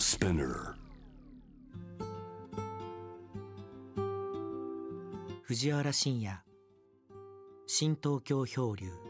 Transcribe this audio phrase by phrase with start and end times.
[0.00, 0.74] Spinner
[5.46, 6.40] 藤原信也。
[7.66, 9.09] 新東京漂流。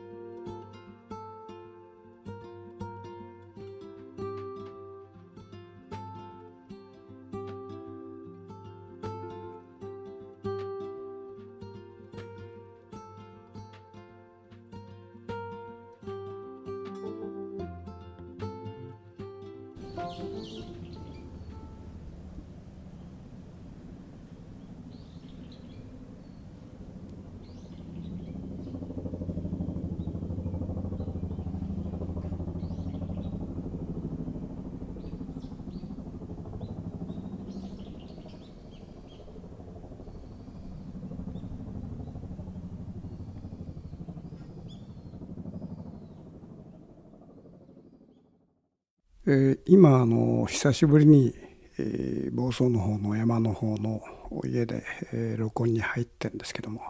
[49.30, 51.32] えー今あの久しぶりに、
[51.78, 54.02] えー房総の方の山の方の
[54.44, 56.82] 家で、えー録音に入ってるんですけども、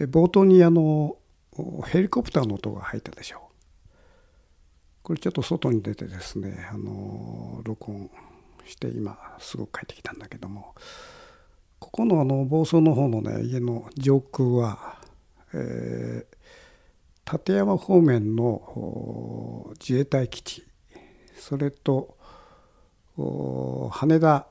[0.00, 1.16] えー冒頭にあの
[1.86, 3.40] ヘリコプターの音が入ったでしょう。
[5.04, 8.10] これちょっと外に出てですねあの録音
[8.66, 10.74] して今すぐ帰ってきたんだけども
[11.78, 14.98] ここのあの房総の方のね家の上空は、
[15.54, 16.38] えー
[17.30, 20.67] 立山方面の自衛隊基地
[21.38, 22.16] それと
[23.90, 24.46] 羽田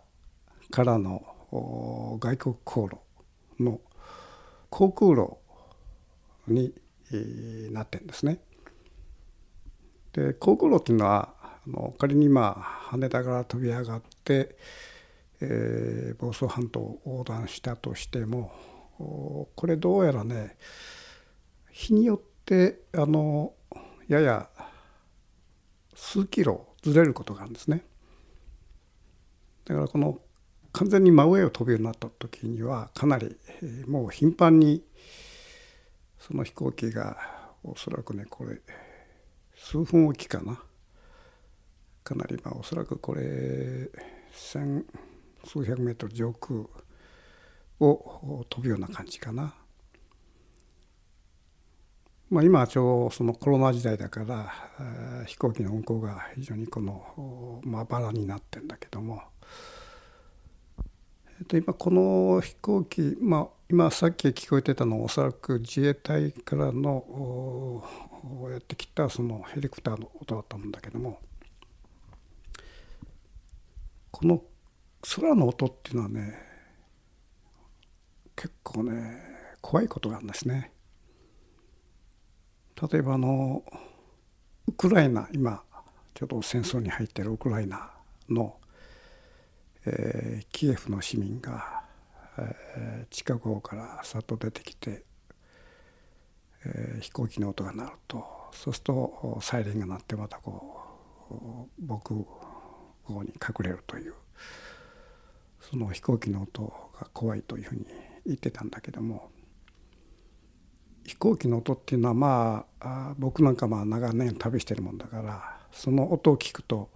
[0.72, 1.24] からの
[2.20, 3.80] 外国航路の
[4.70, 5.38] 航空路
[6.48, 6.74] に、
[7.72, 8.40] なってんですね。
[10.12, 14.58] で航空路っていうのはあの仮にまあ羽田から飛び上がって、
[15.40, 18.52] えー房総半島を横断したとしても
[18.98, 20.58] これどうやらね
[21.72, 23.54] 日によってあの
[24.08, 24.50] やや
[25.96, 27.84] 数キロずれることがあるんですね。
[29.66, 30.20] だからこの
[30.72, 33.36] 完全に真上を飛ぶようになった時にはかなり
[33.88, 34.84] もう頻繁に
[36.20, 37.18] その飛行機が
[37.64, 38.60] おそらくねこれ
[39.56, 40.62] 数分おきかな
[42.04, 43.90] かなりまあおそらくこれ
[44.32, 44.86] 千
[45.44, 46.62] 数百メートル上空
[47.80, 49.54] を飛ぶような感じかな。
[52.30, 54.52] まあ、今はちょうどそのコロナ時代だから
[55.26, 59.22] 飛行機の運航が非常にこのおまばらになってんだけども、
[61.40, 67.82] えっと、今この飛行機、まあ、今さっき聞こえてたのはおそらく自衛隊からの
[68.52, 71.22] やってきたそのヘリコプターの音だったんだけども
[74.12, 74.44] この
[75.16, 76.38] 空の音っていうのはね
[78.36, 79.18] 結構ね
[79.62, 80.72] 怖いことがあるんですね。
[82.80, 83.64] 例えばあの
[84.68, 85.64] ウクライナ今
[86.14, 87.92] ちょうど戦争に入ってるウクライナ
[88.30, 88.58] の、
[89.86, 91.84] えーキエフの市民が、
[92.38, 95.04] えー近く方からさっと出てきて、
[96.66, 100.82] えー飛行機の音が鳴るとそうするとサイレンが鳴ってまたこ
[101.32, 101.34] う
[101.80, 102.14] 僕
[103.04, 104.14] 方に隠れるという
[105.62, 106.62] その飛行機の音
[107.00, 107.86] が怖いというふうに
[108.26, 109.30] 言ってたんだけども
[111.08, 116.90] 飛行機の音っていうのはまあ僕なんかまあ長年旅してるもんだからその音を聞くと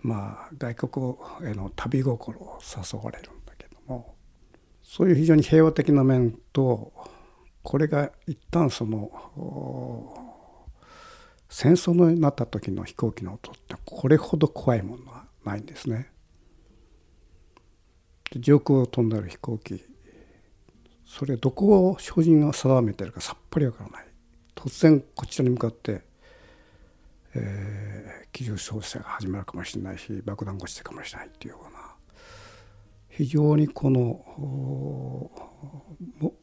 [0.00, 4.14] まあ外国への旅心を誘われるんだけども
[4.84, 6.92] そういう非常に平和的な面と
[7.64, 9.10] これが一旦その
[11.48, 16.10] 戦争になった時の飛行機の音ってこれほど怖いものはないんですね。
[18.36, 19.84] 上空を飛んでる飛行機
[21.12, 24.06] それどこを照準が定めてるかさっぱりわからない。
[24.54, 26.00] 突然こちらに向かって、
[27.34, 31.80] えー、機銃掃射が始まるかもしれないし爆弾が落ちてかもしれないっていうような
[33.10, 34.24] 非常にこの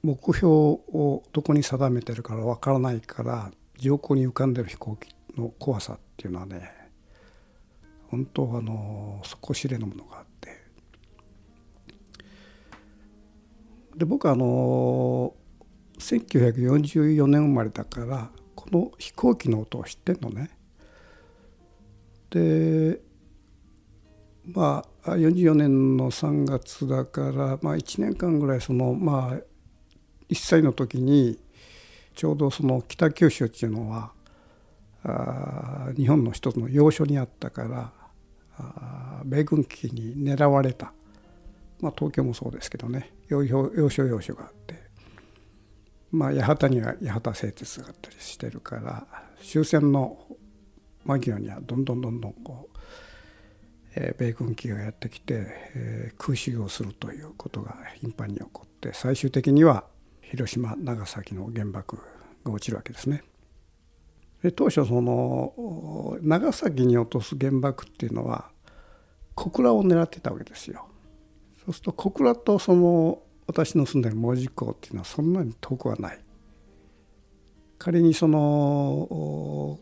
[0.03, 6.71] 目標をどこに定めてるかわからないから上空に浮かんでる飛行機の怖さっていうのはね
[8.09, 10.25] 本当あの底知れぬものがあっ
[13.99, 15.33] で僕はあの
[15.99, 20.49] 1944年生まれだからこの飛行機の音を知ってんのね。
[22.29, 23.01] で
[24.45, 29.37] まあ44年の3月だから、まあ、1年間ぐらいそのまあ
[30.29, 31.37] 1歳の時に
[32.15, 34.13] ちょうどその北九州っていうのは
[35.03, 37.91] あ日本の一つの要所にあったから
[38.57, 40.93] あ米軍機に狙われた、
[41.81, 44.75] まあ、東京もそうですけどね要所要所があって、
[46.11, 49.07] まあ、八幡には八幡製鉄があったりしてるから
[49.41, 50.17] 終戦の
[51.05, 52.79] 間際にはどんどんどんどんこう
[53.95, 59.83] え米軍機がやってきて、え空襲をするということが頻繁に起こって最終的には
[60.21, 61.97] 広島長崎の原爆
[62.45, 63.23] が落ちるわけですね。
[64.43, 68.49] で当初その長崎に落とす原爆っていうのは
[69.35, 70.88] 小倉を狙ってたわけですよ。
[71.69, 76.19] そうすると小倉とその私の住んでる門司港っていうのはそんなに遠くはない。
[77.77, 79.77] 仮にその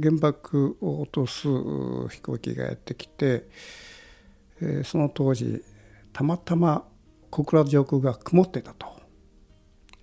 [0.00, 1.46] 原爆を落とす
[2.08, 3.48] 飛行機がやってきて、
[4.60, 5.62] えその当時
[6.12, 6.84] たまたま
[7.30, 8.88] 小倉上空が曇ってたと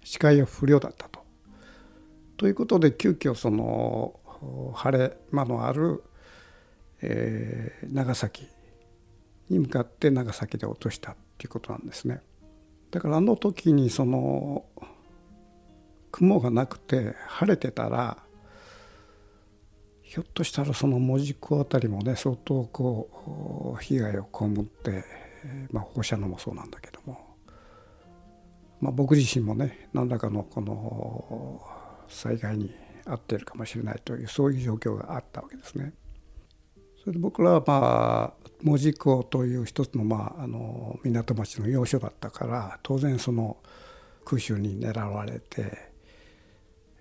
[0.06, 1.19] 視界が不良だったと。
[2.38, 4.18] ということで急遽その
[4.75, 6.06] 晴れ間のある、
[7.01, 8.48] えー、長崎
[9.49, 12.21] に向かって長崎で落としたっていうことなんですね。
[12.91, 14.65] だからあの時にその
[16.11, 18.17] 雲がなくて晴れてたら
[20.03, 25.03] ひょっとしたらその門司港あたりもね相当こう被害を被って、
[25.71, 27.19] まあ、放射能もそうなんだけども、
[28.79, 31.59] まあ、僕自身もね何らかのこの
[32.07, 32.71] 災害に
[33.05, 35.93] 遭っているかもしれないというそういう状況があったわけですね。
[37.03, 43.57] それで僕らはまあ門司港という一つの,、まあ、あの港町の要所だったから当然その
[44.23, 45.94] 空襲に狙われて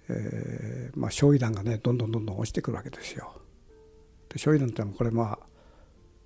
[0.09, 3.41] えまあ、焼夷弾がねどんどんどんどん落ちてくるわけですよ。
[4.29, 5.47] で焼夷弾ってのはこれまあ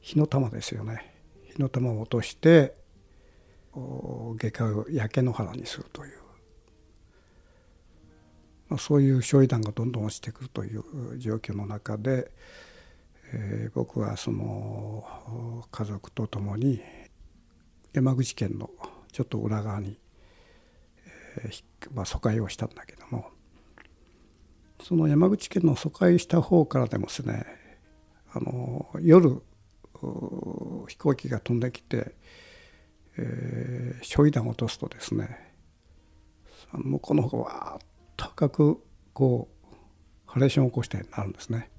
[0.00, 1.14] 火の玉ですよね。
[1.54, 2.74] 火の玉を落として
[3.74, 6.18] 下界を焼け野原にするという、
[8.68, 12.30] まあ、そういう焼夷弾がどんどん落ちてくるという状況の中で、
[13.32, 16.80] えー、僕はその家族と共に
[17.92, 18.70] 山口県の
[19.12, 19.98] ちょっと裏側に、
[21.36, 21.64] えー
[21.94, 23.30] まあ、疎開をしたんだけども
[24.82, 27.46] その山口県の疎開した方からでもですね
[28.32, 29.42] あの夜
[30.88, 32.14] 飛行機が飛んできて、
[33.16, 35.54] えー、焼夷弾を落とすとですね
[36.72, 37.86] 向こうの方がわーっ
[38.16, 38.82] と赤く
[39.12, 39.76] こう
[40.26, 41.70] ハレーションを起こしてなるんですね。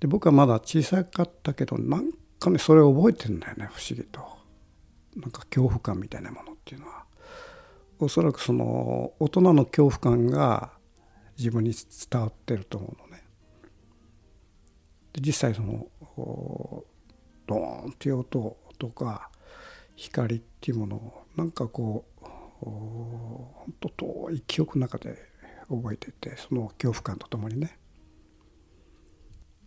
[0.00, 4.40] で僕はまだ小さかったけどなんかねそれを覚えてるんだよね不思議と。
[5.16, 7.04] なんか恐怖感みたいなものっていうのは
[7.98, 10.70] おそらくその大人の恐怖感が
[11.36, 11.72] 自分に
[12.10, 13.24] 伝わってると思うのね。
[15.12, 15.88] で実際その
[17.46, 19.30] ドーンっていう音とか
[19.96, 22.24] 光っていうものをなんかこう
[22.64, 25.18] 本当遠い記憶の中で
[25.68, 27.79] 覚えててその恐怖感とともにね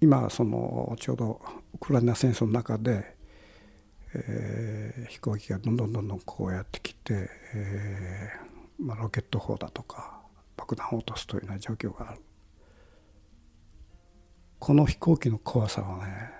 [0.03, 1.41] 今そのちょうど
[1.73, 3.15] ウクライナ戦争の中で、
[4.13, 10.19] えー、飛行機がどんどんどんどんこうやってきて、えーまあ、ロケット砲だとか
[10.57, 12.21] 爆弾を落とすというような状況がある
[14.59, 16.31] この飛行機の怖さはね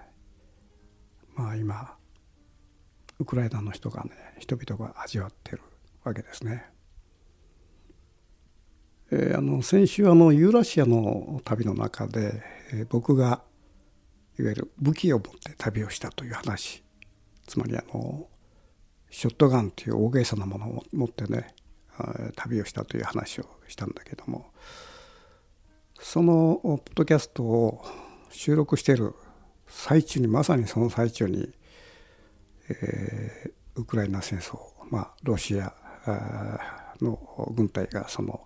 [1.35, 1.95] まあ今
[3.19, 5.61] ウクライナの人がね人々が味わってる
[6.03, 6.65] わけですね。
[9.09, 12.41] えー、あの先週あのユーラシアの旅の中で、
[12.73, 13.41] えー、僕が
[14.39, 16.83] いわゆる武器を持って旅をしたという話。
[17.47, 18.27] つまりあの
[19.09, 21.53] ショットガンという大げさなものを持ってね
[22.35, 24.51] 旅をしたという話をしたんだけども。
[25.99, 27.85] そのポッドキャストを
[28.29, 29.15] 収録している
[29.67, 31.49] 最中にまさにその最中に、
[32.69, 34.59] えー、ウクライナ戦争、
[34.91, 35.73] まあ、ロシア
[37.01, 37.17] の
[37.55, 38.43] 軍隊がその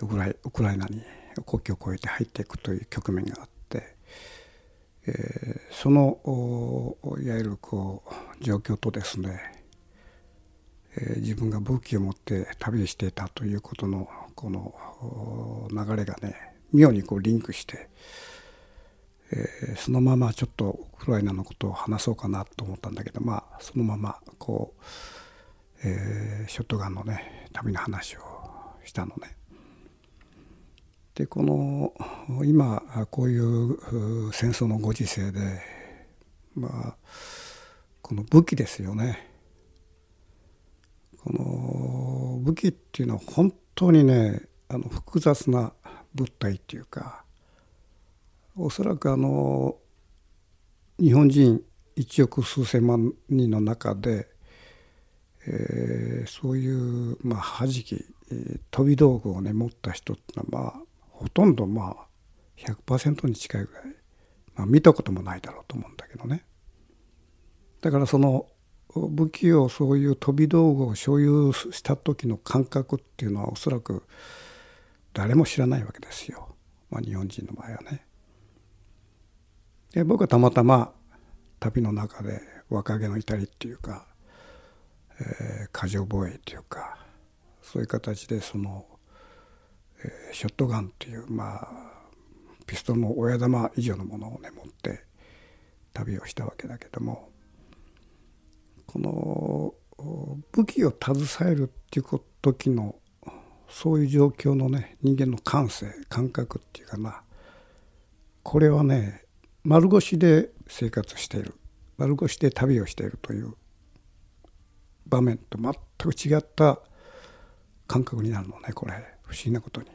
[0.00, 1.02] ウクライウクライナに
[1.46, 3.96] 国境を越えて入っていくという局面があって、
[5.06, 6.18] えー、その
[7.20, 9.62] いわゆるこう状況とですね
[10.96, 16.34] え自分が武器を持って旅していたということのこの流れがね
[16.72, 17.88] 妙にこうリンクして、
[19.30, 24.82] えー、そのままちょっとウクライナのことを話そうかなと思ったんだけどまあそのままこう、
[25.84, 28.20] えー、ショットガンのね旅の話を
[28.84, 29.41] したのね。
[31.14, 31.92] でこの
[32.44, 35.60] 今こういう戦争のご時世で
[36.54, 36.96] まあ
[38.00, 39.28] この武器ですよね。
[41.22, 45.72] この武器っていうのは本当にねあの複雑な
[46.14, 47.24] 物体っていうか
[48.56, 49.76] おそらくあの
[50.98, 51.62] 日本人
[51.96, 54.28] 1億数千万人の中で、
[55.46, 58.04] えー、そういう、まあ、はじき、
[58.70, 60.82] 飛び道具をね持った人ってのはまあ
[61.22, 62.06] ほとんどまあ
[62.58, 63.84] 100%に近いぐらい、
[64.56, 66.44] まあ、見たこともないだろうと思うんだけどね。
[67.80, 68.46] だからその
[68.94, 74.02] 武器をそういう飛び道具を所有した時の感覚っていうのはおそらく
[75.14, 76.54] 誰も知らないわけですよ、
[76.90, 78.04] まあ、日本人の場合はね。
[79.92, 80.92] で僕はたまたま
[81.60, 84.06] 旅の中で若気の至りっていうか、
[85.20, 86.98] えー、過剰防衛っていうか
[87.62, 88.84] そういう形でその、
[90.32, 91.68] ショットガンっていうまあ
[92.66, 95.04] ピストルの親玉以上のものをね持って
[95.92, 97.28] 旅をしたわけだけども
[98.86, 99.74] この
[100.52, 102.96] 武器を携えるっていう時の
[103.68, 107.22] そういう状況のね人間の感性感覚っていうかな
[108.42, 109.24] これはね
[109.64, 111.54] 丸腰で生活している
[111.96, 113.54] 丸腰で旅をしているという
[115.06, 116.80] 場面と全く違った
[117.86, 118.94] 感覚になるのねこれ。
[119.32, 119.88] 不思議なことに。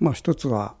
[0.00, 0.76] まあ一つは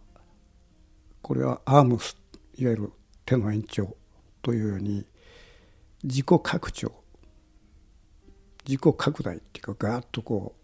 [1.20, 2.16] これはアームス
[2.56, 2.92] いわゆる
[3.26, 3.94] 手の延長
[4.40, 5.04] というように
[6.02, 6.92] 自己拡張。
[8.66, 10.54] 自己拡大っていうかガーッとこ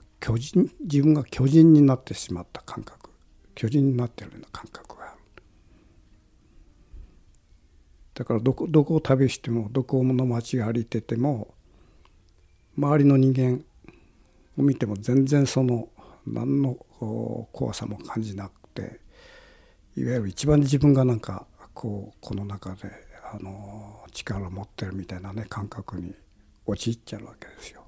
[0.00, 3.10] う巨人自分が巨人になってしまった感覚。
[3.54, 5.20] 巨人になってるような感覚がある。
[8.14, 11.54] だからどこどこを旅してもどこの街が歩いてても
[12.76, 13.64] 周りの人間
[14.56, 15.88] 見ても全然その
[16.26, 16.74] 何の
[17.52, 19.00] 怖さも感じなくて
[19.96, 22.90] いわゆる一番自分がなんかこうこの中で
[23.32, 26.14] あの力を持ってるみたいなね感覚に
[26.66, 27.84] 陥っちゃうわけですよ。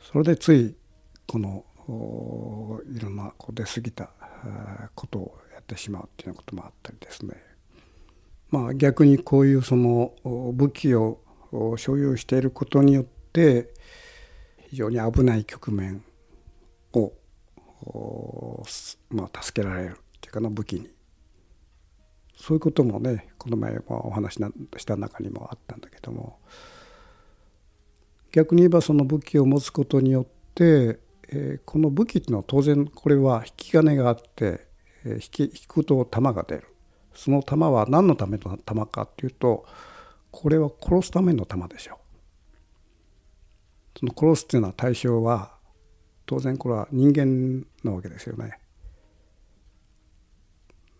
[0.00, 0.74] それでつい
[1.26, 1.64] この
[2.92, 4.10] いろんなこう出過ぎた
[4.94, 7.34] ことをやってしまうっていうようなこともあったりですね
[8.50, 11.20] まあ逆にこういうその武器を
[11.76, 13.72] 所有していることによって
[14.68, 16.04] 非常に危ない局面
[16.92, 17.12] を、
[19.10, 20.90] まあ、助けられるっていうかな武器に。
[22.36, 24.40] そういうこともねこの前もお話し
[24.78, 26.38] した中にもあったんだけども。
[28.32, 30.24] 逆に言えばその武器を持つことによっ
[30.54, 30.98] て、
[31.28, 34.66] えー、この武器っていうのは当然これは引き金があって、
[35.04, 36.66] えー、引き引くと弾が出る。
[37.14, 39.66] その弾は何のための弾かっていうと
[40.30, 42.01] これは殺すための弾でしょう。
[44.02, 45.52] その殺すっていうのは対象は
[46.26, 48.58] 当然これは人間なわけですよね。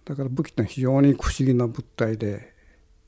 [0.04, 2.54] だから武器って非常に不思議な物体で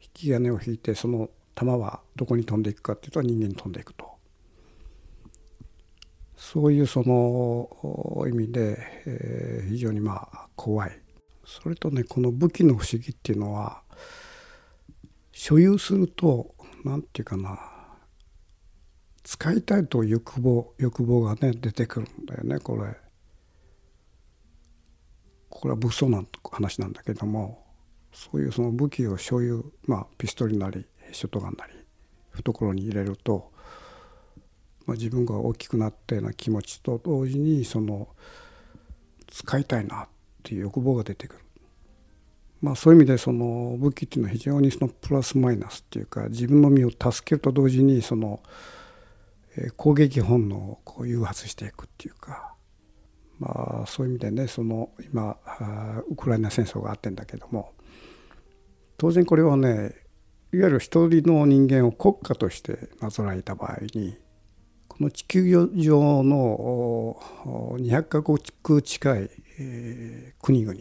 [0.01, 4.13] 引き金を引いてその弾はどこに飛んでいくかっていうと人間に飛んでいくと
[6.37, 11.01] そういうその意味で、えー、非常にまあ怖い
[11.45, 13.83] それとねこの武器の不思議っていうのは
[15.33, 17.74] 所有すると何て言うかな
[19.25, 22.95] 使いたいと欲望欲望がね出てくるんだよねこれ。
[25.49, 27.65] これは物騒な話なんだけども
[28.13, 31.73] そういうその武器を所有まあピストルなりショットガンなり
[32.33, 33.53] 懐に入れると、
[34.87, 38.09] まあ、自分が大きくなったような気持ちと同時にその
[39.29, 40.09] 使いたいなっ
[40.43, 41.41] ていう欲望が出てくる。
[42.61, 48.41] まあ、そういう意味でその武器っていうのは非常にそのプラスマイナスっていうか自分の身を助けると同時にその
[49.77, 52.55] 攻撃本能をこう誘発していくっていうか
[53.39, 55.37] まあ、そういう意味でねその今
[56.09, 57.73] ウクライナ戦争があってんだけども
[58.97, 59.95] 当然これはね
[60.53, 64.17] いわゆる一人の人間を国家としてなぞらえた場合に
[64.87, 67.17] この地球上の
[67.79, 69.31] 200カ国近い
[70.41, 70.79] 国々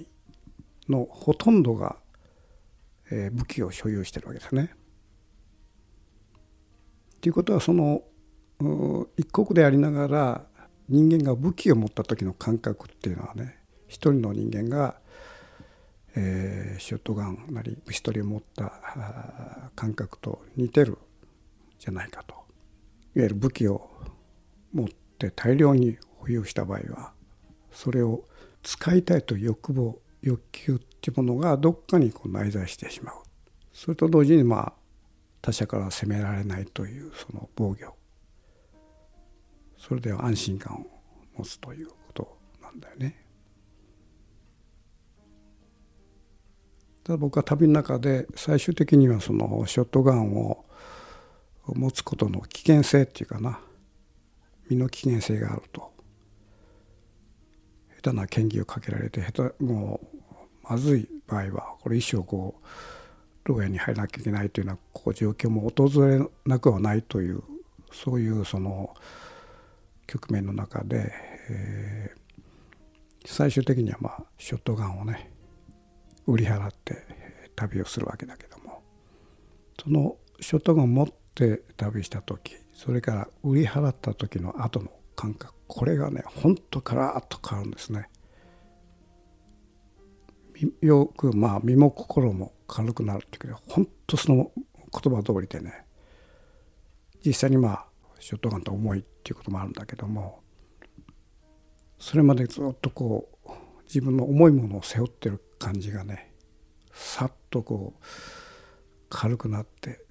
[0.90, 1.98] のほとんどが
[3.32, 4.76] 武器を所有してるわけですね。
[7.22, 8.04] ということはその
[9.18, 10.46] 一国でありながら
[10.90, 14.96] 人間が武器を持った時の感覚っていうのはね一人の人間が、
[16.16, 18.74] えー、ショットガンなりピストルを持った
[19.76, 20.98] 感覚と似てる
[21.80, 22.34] じゃないかと。
[23.16, 23.90] いわゆる武器を
[24.74, 27.14] 持って大量に保有した場合は
[27.72, 28.24] それを
[28.64, 33.16] 使いたいという欲望欲求っていうものがどっかにこう内在してしまう。
[33.74, 34.74] それと同時にまあ
[35.42, 38.03] 他者から責められないというその防御。
[39.86, 40.86] それでは安心感を
[41.38, 43.22] 持つということなんだよね。
[47.04, 50.64] ただ僕は旅の中で最終的にはそのショットガンを
[51.68, 53.60] 持つことの危険性っていうかな
[54.70, 55.92] 身の危険性があると
[58.02, 60.18] 下手な嫌疑をかけられて下手もう
[60.70, 67.44] まずい場合はこれ一生こう牢屋に入らなきゃいけないというようなこう状況も訪れなくはないという
[67.92, 68.96] そういうその
[70.08, 71.12] 局面の中で、
[71.50, 75.32] えー、最終的にはまあショットガンをね
[76.28, 77.06] 売り払って
[77.56, 78.82] 旅をするわけだけども
[79.82, 88.10] そのショットガンを持って旅した時それから売り払った時の後の感覚これがねほんとカラッと変わるんですね。
[90.82, 95.86] よくまあ身も心も軽くなるっていうけど本当その言葉通りでね
[97.26, 97.86] 実際にまあ
[98.24, 100.40] ショットガンと重いっていうこともあるんだけども
[102.00, 103.50] それまでずっとこう
[103.84, 106.32] 自分の重いものを背負ってる感じがね
[106.94, 108.04] さっとこう
[109.10, 110.06] 軽くなって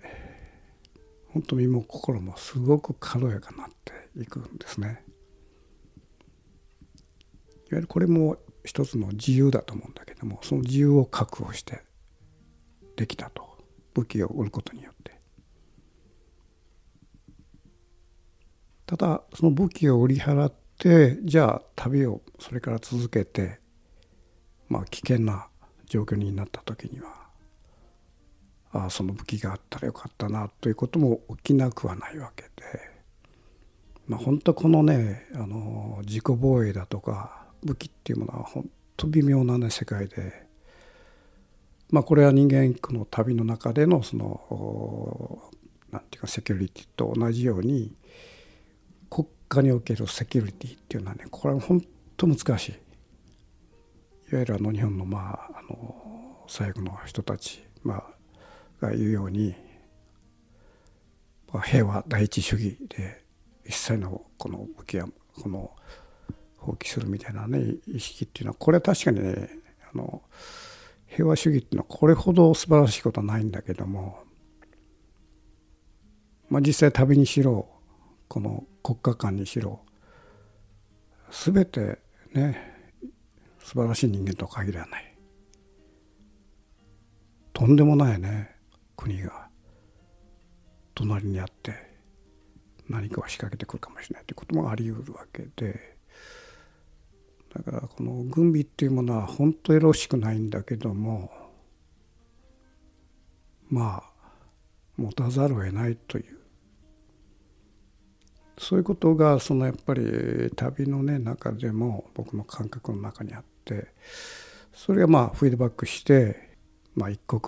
[1.28, 4.87] 本当身も心もすごく軽やかになっていくんですね。
[4.87, 4.99] いわ
[7.78, 11.81] ゆるこれも一つの自由だと思うんだけどもその自由を確保して
[12.97, 13.57] できたと
[13.95, 15.12] 武器を売ることによって
[18.87, 23.61] ただその武器を売り払ってじゃあ旅をそれから続けて
[24.69, 25.49] まあ危険な
[25.87, 27.23] 状況になった時には
[28.73, 32.51] ああその武器があったらよかったなということも起きなくはないわけで、
[34.09, 40.47] まあ、本当このねあの自己防衛だとか武器っていうものは本当微妙な、ね、世界で、
[41.91, 45.43] まあ、これは人間この旅の中でのその
[45.91, 47.95] なんていうかセキュリティと同じように
[49.52, 51.85] 国家におけるセキュリティっていうのはねこれは本
[52.16, 52.73] 当難しい。
[52.73, 59.54] いわゆるあの日本のまああの最後の人たち、まあ、が言うように
[61.64, 63.23] 平和第一主義で
[63.66, 65.09] 一切のこの武器は
[65.42, 65.71] この
[66.56, 69.50] 放棄するみたいなね意識っていうのはこれは確かにね
[69.92, 70.23] あの
[71.06, 74.21] 平和主義っていうのはこれほど素晴らしいことはないんだけども、
[76.49, 77.68] まあ、実際旅にしろ
[78.28, 79.81] この国家間にしろ
[81.31, 81.99] 全て
[82.33, 82.73] ね
[83.59, 85.15] 素晴らしい人間とは限らない。
[87.53, 88.51] とんでもないね
[88.97, 89.49] 国が。
[90.95, 91.75] 隣にあって
[92.89, 95.97] 何かを仕掛けてくるかもしれないということもあり得るわけで。
[97.55, 101.30] だからこの軍備っていうものは本当よろしくないんだけども
[103.69, 104.13] まあ
[104.97, 106.39] 持たざるを得ないという
[108.58, 113.88] そういうことがそのやっぱり旅のね中でも僕の感覚の中にあって
[114.73, 116.56] それがまあフィードバックして
[116.95, 117.43] まあ一国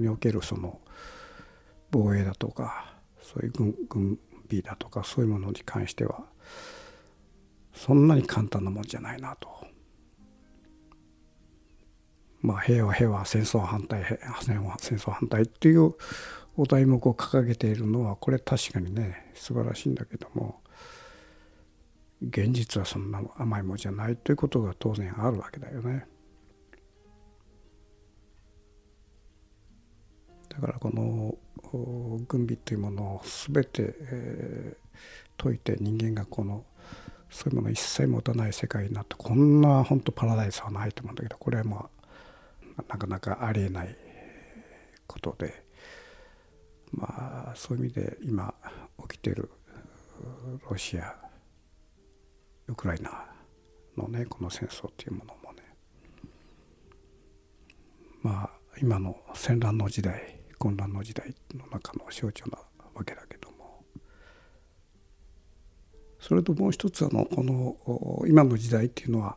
[0.00, 0.80] におけるその
[1.90, 6.24] 防衛だとかそういう軍軍備だとかそういうものに関しては
[7.74, 9.48] そんなに簡単なもんじゃないなと。
[12.42, 14.02] まあ平和平和戦争反対
[14.38, 14.58] 戦
[14.96, 15.94] 争反対っていう
[16.60, 20.60] お題目を掲げているのはこれ確かにね素晴らしいんだけども
[22.20, 26.06] 現実はそんな甘いもんじゃないということが当然あるわけだよね。
[30.50, 31.34] だからこの
[32.28, 36.66] 軍備というものを全て、えー、解いて人間がこの
[37.30, 41.88] そういうものを一切持たない世界になってこんな本当パラダイスはないと思うんだけどこれはま
[42.76, 43.96] あなかなかありえない
[45.06, 45.69] ことで
[46.92, 48.54] まあそういう意味で今
[49.08, 49.50] 起きてる
[50.68, 51.14] ロシア
[52.66, 53.26] ウクライナ
[53.96, 55.62] のねこの戦争っていうものもね
[58.22, 58.50] まあ
[58.80, 62.58] 今の戦乱の時代混乱の時代の中の象徴な
[62.94, 63.82] わけだけども
[66.20, 69.36] それともう一つあのこの今の時代っていうのは、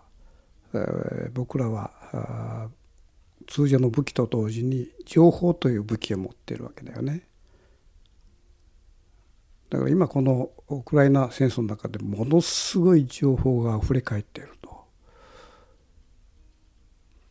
[0.73, 2.69] えー、僕らは
[3.47, 7.27] 通常の武器と同時に情報という武器を持っているわけだよね。
[9.73, 14.83] だから今このウクライナ戦争の中でものすごい情報があふれ返っていると。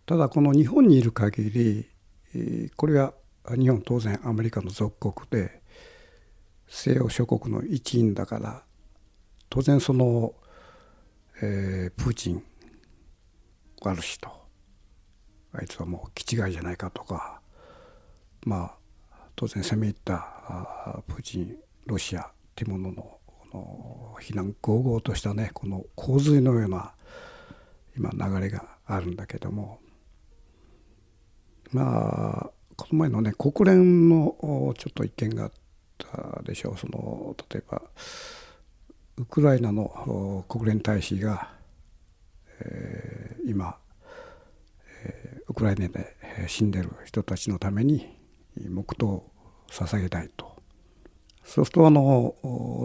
[0.06, 3.14] ただこの日本にいる限りこれは
[3.56, 5.62] 日本当然アメリカの属国で
[6.66, 8.64] 西洋諸国の一員だから
[9.48, 10.34] 当然その、
[11.42, 12.42] えー、プーチン
[13.82, 14.28] 悪しと
[15.52, 17.40] あいつはもう気違いじゃないかとか
[18.44, 18.74] ま
[19.12, 23.18] あ当然攻め入ったプーチンロシアっていうものの
[23.52, 26.92] の非難合々としたねこの洪水のような
[27.96, 29.78] 今流れがあるんだけども
[31.70, 35.52] まあこの前のね国連のちょっと意見があっ
[35.98, 36.78] たでしょう。
[36.78, 37.82] その例えば
[39.18, 41.52] ウクライナの国連大使が、
[42.60, 43.76] えー、今、
[45.04, 46.16] えー、ウクライナで
[46.48, 48.18] 死んでる人たちのために
[48.56, 49.30] 黙祷を
[49.70, 50.51] 捧げたいと。
[51.44, 52.34] そうするとあの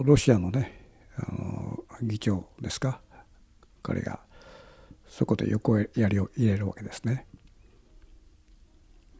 [0.04, 0.84] ロシアのね
[1.16, 3.00] あの議長ですか
[3.82, 4.20] 彼が
[5.06, 7.26] そこで横やりを入れるわけですね。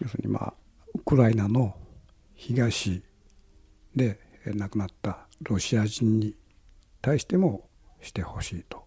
[0.00, 0.54] 要するにまあ
[0.94, 1.74] ウクライナの
[2.34, 3.02] 東
[3.96, 6.34] で亡くなったロシア人に
[7.00, 7.68] 対しても
[8.00, 8.86] してほしいと。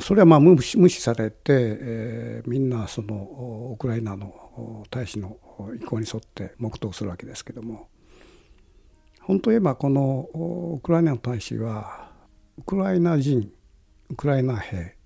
[0.00, 5.38] それはまあ無視無視されて、えー、みんなそのウクライナの大使の
[5.80, 7.88] 意向に沿って黙祷するわけですけども
[9.26, 10.28] 本当言えばこの
[10.76, 12.10] ウクライナの大使は
[12.58, 13.50] ウクライナ人
[14.10, 14.96] ウクライナ兵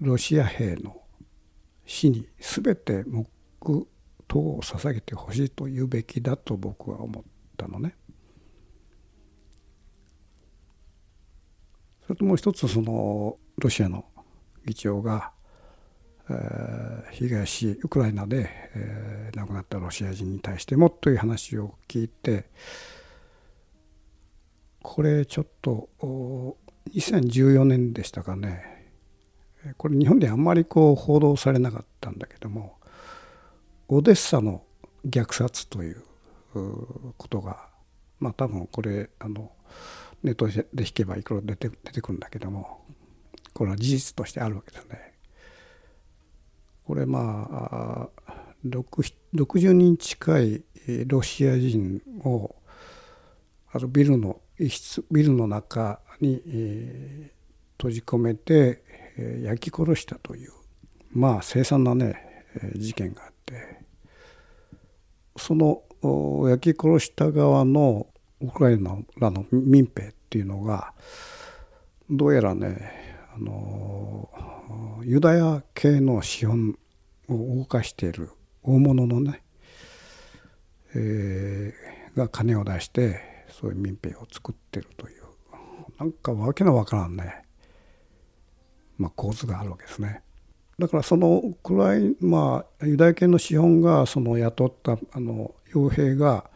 [0.00, 1.02] ロシア兵の
[1.84, 3.86] 死に全て黙
[4.26, 7.24] 祷を捧げてほしいと言うべきだと僕は思っ
[7.58, 7.94] たのね。
[12.06, 14.06] それともう一つそのロシアの
[14.64, 15.32] 議長が、
[16.30, 22.46] えー、東ウクライナで、えー、亡くなったロシア人に対してもという話を聞いて
[24.82, 25.88] これちょっと
[26.94, 28.70] 2014年でしたかね
[29.76, 32.78] これ日本であんまりこう報道されなかったんだけども
[33.88, 34.62] オデッサの
[35.06, 36.02] 虐殺という
[37.16, 37.68] ことが
[38.18, 39.50] まあ多分これあの
[40.22, 42.84] ネットで弾けばいくら出て出てくるんだけども
[43.52, 45.10] これは事実としてあるわけですね。
[46.86, 48.08] これまあ
[48.64, 50.62] 60人近い
[51.06, 52.54] ロシア人を
[53.72, 54.40] あるビルの
[55.10, 57.32] ビルの中に、えー、
[57.78, 58.82] 閉じ込めて、
[59.16, 60.52] えー、焼き殺したという
[61.12, 63.80] まあ凄惨なね、えー、事件があって
[65.36, 65.82] その
[66.48, 68.06] 焼き殺した側の
[68.42, 70.92] ウクライナの民兵っていうのが
[72.10, 74.28] どうやらねあの
[75.04, 76.76] ユダヤ系の資本
[77.28, 78.30] を動かしている
[78.62, 79.42] 大物のね、
[80.94, 85.22] えー、が金を出してそういう民兵を作ってるという
[85.98, 87.42] なんかわけのわからんね、
[88.96, 90.22] まあ、構図があるわけですね。
[90.78, 96.50] だからそのくらい、まあ、ユダヤ系の資本がその雇ったあの傭兵が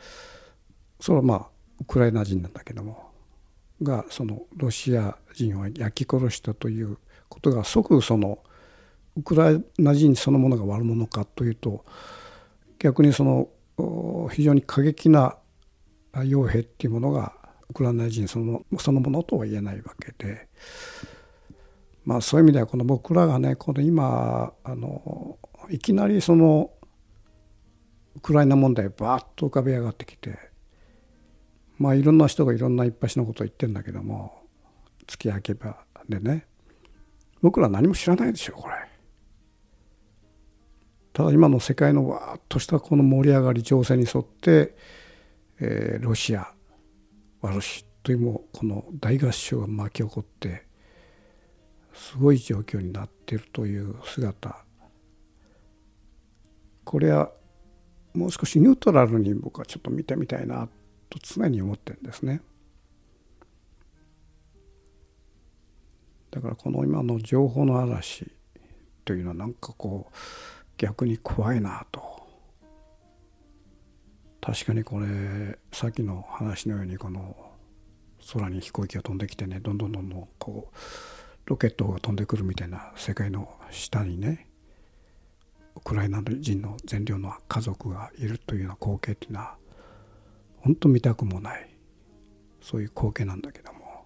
[0.98, 1.46] それはまあ
[1.80, 3.10] ウクライナ人なんだけども
[3.82, 6.96] がそのロシア人を焼き殺したという
[7.28, 8.38] ことが即その
[9.16, 11.84] ウクライナ人そのものが悪者かというと
[12.78, 13.48] 逆にその
[14.30, 15.36] 非常に過激な
[16.22, 17.34] 傭兵っていうものが
[17.70, 20.48] ウクライナ人そのそのものとは言えないわけで、
[22.04, 25.38] まあ、そういう意味ではこの僕らがねこの今あの
[25.70, 26.70] いきなりその
[28.16, 30.38] ウクライナ問題バーッと浮かび上がってきて
[31.78, 34.42] まあいろんな人がいろんないっぱしのことを言ってるんだけども
[35.06, 36.46] 月明けばでね
[37.42, 38.74] 僕ら何も知らないでしょこれ。
[41.12, 44.74] ただ今の世界のわーっとしたこの盛り上がり情勢に沿って
[45.60, 46.48] えー、ロシア
[47.40, 50.66] ワルシというもこの大合唱が巻き起こって
[51.92, 54.64] すごい状況になっているという姿
[56.84, 57.30] これは
[58.14, 60.68] もう少しニュートラルに僕はちょっと見てみたいな
[61.10, 62.40] と常に思ってるんですね。
[66.30, 68.30] だからこの今の情報の嵐
[69.04, 70.16] というのはなんかこう
[70.76, 72.23] 逆に怖いなと
[74.44, 77.34] 確かにこれさっきの話のようにこの
[78.34, 80.76] 空に飛行機が飛んできてねどんどんどんどんこう
[81.46, 84.50] ロケットが飛んでくるみたいな世界の下にね
[85.76, 89.56] ウクライナ人の善良な家族がいるというような光景っていうのは
[90.58, 91.70] 本当見たくもない
[92.60, 94.04] そういう光景なんだけども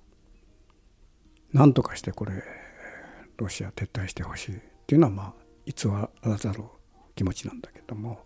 [1.52, 2.44] なんとかしてこれ
[3.38, 5.34] ロシア撤退してほしいっていうのはまあ
[5.66, 5.88] 偽
[6.22, 6.62] らざる
[7.16, 8.20] 気持ちなんだけども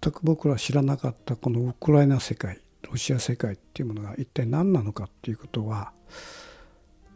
[0.00, 5.92] 全く僕ら知らなかったこのウクライナ世界ロシア世界っていうものが一体何なのかっていうことは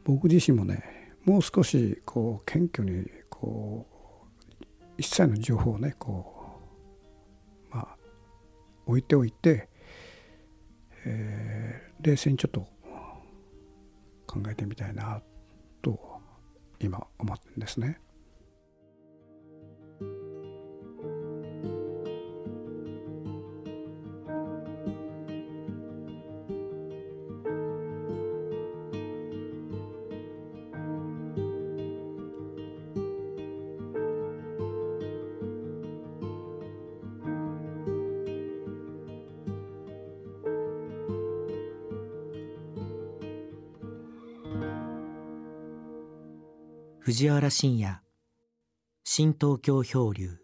[0.05, 3.87] 僕自身もねもう少しこう謙虚にこ
[4.61, 4.65] う
[4.99, 6.61] 一切の情報をねこ
[7.71, 7.97] うまあ
[8.87, 9.69] 置いておいて、
[11.05, 12.67] えー、冷静にちょっと
[14.27, 15.23] 考えてみたいな
[15.81, 15.99] と
[16.81, 18.01] 今思ってるんですね。
[47.23, 48.01] 藤原信也。
[49.05, 50.42] 新東京漂流。